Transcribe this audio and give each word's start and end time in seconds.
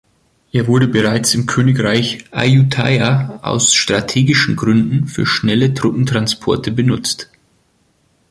Er 0.51 0.65
wurde 0.65 0.87
bereits 0.87 1.35
im 1.35 1.45
Königreich 1.45 2.25
Ayutthaya 2.31 3.39
aus 3.43 3.75
strategischen 3.75 4.55
Gründen 4.55 5.05
für 5.07 5.27
schnelle 5.27 5.75
Truppentransporte 5.75 6.71
benutzt. 6.71 7.29